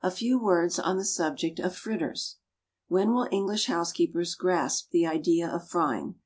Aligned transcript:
A 0.00 0.12
few 0.12 0.38
words 0.38 0.78
on 0.78 0.96
the 0.96 1.04
subject 1.04 1.58
of 1.58 1.74
fritters. 1.74 2.36
When 2.86 3.12
will 3.14 3.26
English 3.32 3.66
housekeepers 3.66 4.36
grasp 4.36 4.90
the 4.92 5.08
idea 5.08 5.48
of 5.52 5.66
frying? 5.66 6.20